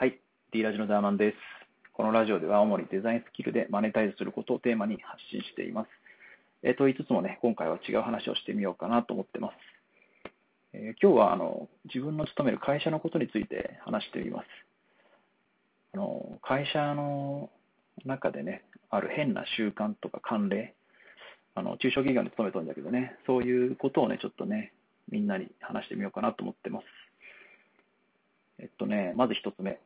[0.00, 0.20] はい、
[0.52, 1.36] D ラジのダーマンです。
[1.92, 5.88] このラジオでは主にデザインスキルでマネタイズすることをテーマに発信しています。
[6.62, 9.54] えー、と言いつつもね、今回は違う話をしてみようかなと思ってます。
[10.72, 14.46] えー、今日はあの自分の勤める会社のことについて話してみます。
[15.94, 17.50] あの会社の
[18.04, 20.76] 中でね、ある変な習慣とか慣例、
[21.56, 24.72] あの中小企業に勤めたんだけどね、そういうことをね、ちょっとね、
[25.10, 26.84] みんなに話してみようかなと思ってます。
[28.60, 29.80] えっとね、まず一つ目。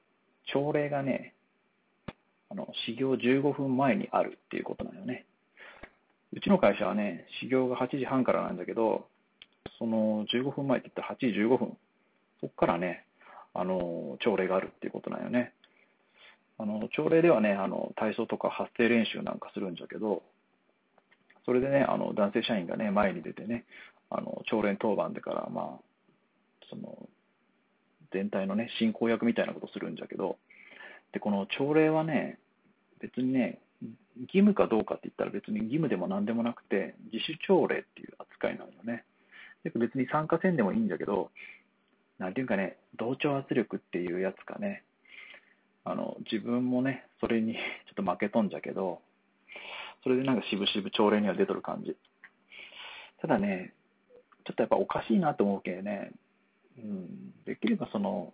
[0.47, 1.35] 朝礼がね、
[2.51, 5.27] あの、始業15分前にあるっていうことなのよね。
[6.33, 9.07] うちの会社はね、始業が8時半からなんだけど、
[9.79, 11.77] その15分前って言ったら8時15分。
[12.41, 13.07] そこからね、
[13.55, 15.53] あの、朝礼があるっていうことなんよね。
[16.59, 20.23] あの、朝礼ではね、あの、体操とか発声練習なんかするんじゃけど、
[21.45, 23.65] それでね、あの、男性社員がね、前に出てね、
[24.11, 25.81] あの、朝礼当番でから、まあ、
[26.71, 27.09] その、
[28.13, 30.37] 全体のね、進行役みたいなことするんじゃけど、
[31.13, 32.39] で、この朝礼はね、
[33.01, 33.59] 別にね、
[34.21, 39.05] 義務かどうかって言ったら別に義務でも何でもなくて、自主朝礼っていう扱いなのよね。
[39.65, 41.31] で別に参加せんでもいいんだけど、
[42.19, 44.85] なんていうかね、同調圧力っていうやつかね、
[45.85, 47.61] あの、自分もね、それに ちょ
[47.93, 49.01] っと負けとんじゃけど、
[50.03, 51.97] それでなんか渋々朝礼には出とる感じ。
[53.21, 53.73] ただね、
[54.45, 56.13] ちょっとやっぱおかしいなと思うけね、
[56.79, 58.33] うん、できればその、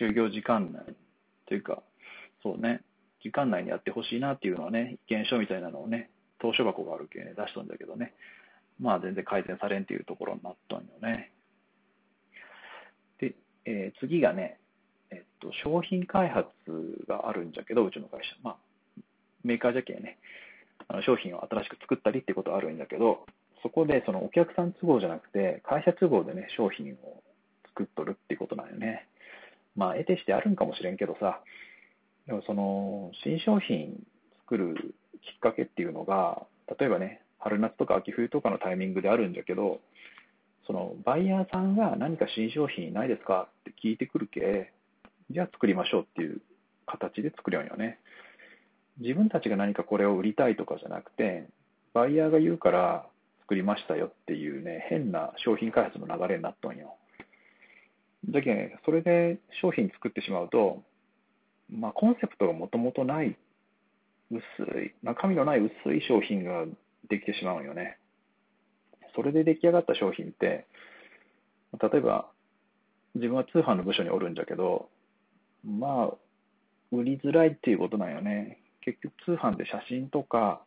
[0.00, 0.94] 就業時間内
[1.46, 1.82] というか、
[2.42, 2.82] そうね、
[3.22, 8.14] 時間内にやってほしいなっていうのはね、意見書みたいなのをね、投書箱があるけね、出しとんだけどね、
[8.78, 11.32] まあ全然改善されんっていうところになったんよね。
[13.18, 13.34] で、
[13.66, 14.58] えー、次がね、
[15.10, 16.46] えっと、商品開発
[17.06, 18.36] があるんじゃけど、うちの会社。
[18.42, 18.56] まあ、
[19.44, 20.18] メーカーじゃけね、
[20.88, 23.26] あの商品を新しく作ったりってことあるんだけど、
[23.62, 27.22] そこでそのお客さん都合じゃなくて、会社都合でね、商品を
[27.80, 29.06] 作っとるっていうことなんよね。
[29.76, 31.40] まあ、得てしてあるんかもしれんけどさ、
[32.26, 34.04] でもその、新商品
[34.44, 36.42] 作るきっかけっていうのが、
[36.78, 39.80] 例えばね、春夏とか秋冬とかのタイミングであるんじゃけど、
[40.66, 44.72] そのバイヤーさんが何か新商品ないですかって聞いてくるけ、
[45.30, 46.42] じゃあ作りましょうっていう
[46.86, 47.98] 形で作るようよね。
[48.98, 51.48] 自分たちが何かこれを売りたいとかじゃなくて、
[51.94, 53.06] バイヤーが言うから
[53.42, 56.96] 作りましたよっていうね、変な商品開発の流れになっとんよ。
[58.28, 60.82] だけ、それで商品作ってしまうと、
[61.70, 63.36] まあ、コンセプトがもともとない、
[64.30, 64.40] 薄
[64.78, 66.66] い、中身のない薄い商品が
[67.08, 67.98] できてしまうよね。
[69.14, 70.66] それで出来上がった商品って、
[71.80, 72.30] 例えば、
[73.14, 74.88] 自分は通販の部署におるんじゃけど、
[75.64, 76.14] まあ、
[76.92, 78.58] 売りづらいっていうことなんよね。
[78.82, 80.62] 結局通販で写真とか、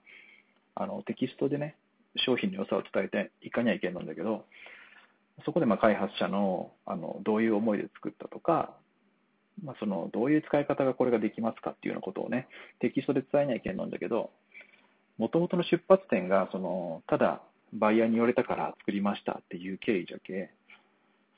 [0.76, 1.76] あのテキストでね、
[2.16, 4.46] 商品の良さを伝えていかにはいけないんだけど、
[5.46, 8.76] そこでまあ開発者のあのどういう思いで作ったとか、
[9.64, 12.48] まあ、そのどういう使い方がこれができますかっていうようなことをね、
[12.80, 14.32] テキストで伝えないけんなんだけど、
[15.18, 17.42] もともとの出発点がそのただ
[17.74, 20.52] バイヤーに言われたから作りましたっていう経緯じゃけ、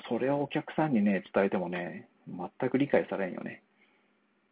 [0.09, 3.63] それをお客さんにね、伝えてもね、全く理解されんよね。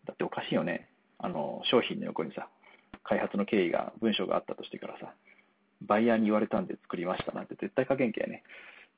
[0.06, 0.90] だっておかしいよね。
[1.20, 2.48] あの、商品の横にさ、
[3.04, 5.14] 開発の経緯が、文章があったとしてからさ、
[5.82, 8.44] バイヤーに言われたんで作りましたなんて絶対書けんけやね。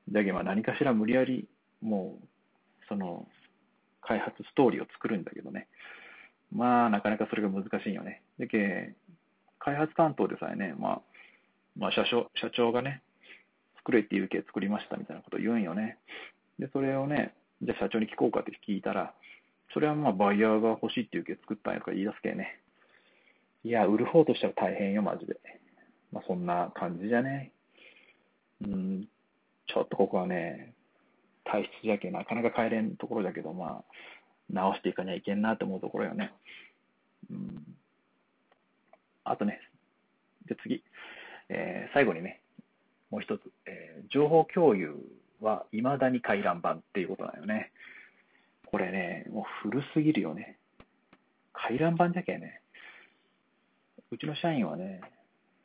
[0.09, 1.47] だけどまあ何かしら無理やり、
[1.81, 2.27] もう、
[2.87, 3.27] その、
[4.01, 5.67] 開発ストーリーを作るんだけどね。
[6.51, 8.21] まあ、なかなかそれが難しいよね。
[8.39, 8.93] だけ
[9.59, 11.01] 開発担当でさえね、まあ、
[11.77, 13.01] まあ、社長、社長がね、
[13.77, 15.97] 作れって言うけ作りましたみたいなこと言うんよね。
[16.59, 19.13] で、それをね、じゃあ社長に聞こうかって聞いたら、
[19.73, 22.61] それはまあバイヤーが欲しいって言うけ作ったんやとか言い出すけね。
[23.63, 25.35] いや、売る方としては大変よ、マジで。
[26.11, 27.51] まあ、そんな感じじゃね。
[28.61, 29.07] うん、
[29.75, 30.73] ちょっとここはね、
[31.43, 33.83] 体質じゃけなかなか帰れんところだけど、まあ、
[34.49, 36.31] 直していかにゃいけんなと思うところよね。
[37.29, 37.75] うん、
[39.25, 39.59] あとね、
[40.47, 40.81] で次、
[41.49, 42.39] えー、最後にね、
[43.11, 44.95] もう一つ、えー、情報共有
[45.41, 47.73] は未だに回覧板っていうことだよね。
[48.67, 50.57] これね、もう古すぎるよね。
[51.51, 52.61] 回覧板じゃけね。
[54.09, 55.01] うちの社員はね、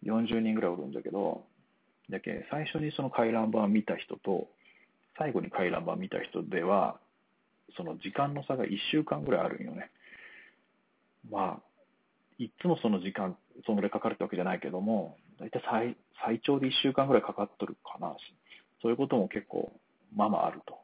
[0.02, 1.44] 40人ぐらいおるんだけど、
[2.10, 4.48] だけ最初にその回覧板を見た人と、
[5.18, 6.98] 最後に回覧板を見た人では、
[7.76, 9.90] その時間の差が1週間ぐらいあるんよね。
[11.30, 11.62] まあ、
[12.38, 13.36] いつもその時間、
[13.66, 18.16] そのぐらいかかるってわけじゃないけども、大体最最長で1週間ぐらいかかっとるかな。
[18.82, 19.72] そういうことも結構、
[20.14, 20.78] まあまああると。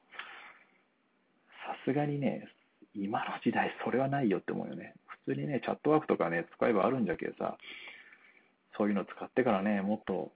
[1.67, 2.47] さすがにね、
[2.95, 4.95] 今の時代それはないよって思うよね。
[5.27, 7.57] 普通にね、チャットワークとかね、使えばあるんじゃけどさ、
[8.77, 10.33] そういうの使ってからね、もっと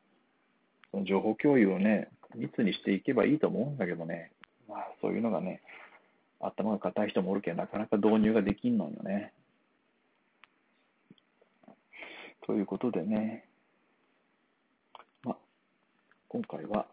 [1.06, 4.32] 情報共有をね、密にしていけばいいと思うんだけどね、
[4.68, 5.62] まあそういうのがね、
[6.40, 9.32] 頭が固い人もおるけど、なかなか導入ができんのよね。
[12.46, 13.44] ということでね、
[15.22, 15.36] まあ、
[16.28, 16.86] 今回は、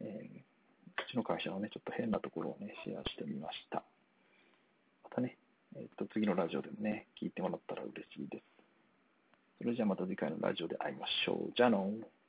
[0.00, 3.82] えー、うちの会社のね、ちょっと変なところをね、シェアしてみました。
[5.04, 5.38] またね、
[5.76, 8.44] えっ、ー、と、次のラジオでもね、聞いてもらったら嬉しいです。
[9.58, 11.52] それじゃあまた次回のラジオで会いましょう。
[11.56, 12.19] じゃあのー。